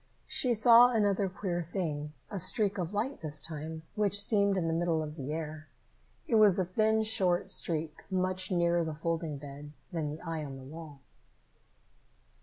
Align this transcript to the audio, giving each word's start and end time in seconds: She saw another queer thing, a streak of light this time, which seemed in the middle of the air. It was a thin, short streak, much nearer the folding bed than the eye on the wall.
She 0.25 0.55
saw 0.55 0.89
another 0.91 1.29
queer 1.29 1.61
thing, 1.61 2.13
a 2.31 2.39
streak 2.39 2.79
of 2.79 2.91
light 2.91 3.21
this 3.21 3.39
time, 3.39 3.83
which 3.93 4.19
seemed 4.19 4.57
in 4.57 4.67
the 4.67 4.73
middle 4.73 5.03
of 5.03 5.15
the 5.15 5.31
air. 5.31 5.67
It 6.27 6.37
was 6.37 6.57
a 6.57 6.65
thin, 6.65 7.03
short 7.03 7.49
streak, 7.51 8.01
much 8.09 8.49
nearer 8.49 8.83
the 8.83 8.95
folding 8.95 9.37
bed 9.37 9.73
than 9.93 10.09
the 10.09 10.19
eye 10.21 10.43
on 10.43 10.57
the 10.57 10.63
wall. 10.63 11.01